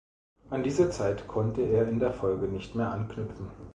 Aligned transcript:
An 0.49 0.63
diese 0.63 0.89
Zeit 0.89 1.27
konnte 1.27 1.61
er 1.61 1.87
in 1.87 1.99
der 1.99 2.11
Folge 2.11 2.47
nicht 2.47 2.73
mehr 2.73 2.89
anknüpfen. 2.91 3.51